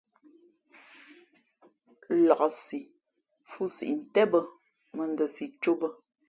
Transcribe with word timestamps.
Laksí 2.27 2.79
fhʉ̄ 3.49 3.67
siʼ 3.75 3.91
ntén 3.99 4.27
bᾱ, 4.31 4.39
mα 4.95 5.03
n 5.07 5.09
ndα 5.13 5.25
si 5.35 5.45
cō 5.61 5.71
bᾱ. 5.79 5.89